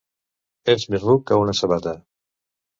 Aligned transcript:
Ets 0.75 0.87
més 0.95 1.05
ruc 1.05 1.23
que 1.33 1.39
una 1.45 1.57
sabata! 1.63 1.97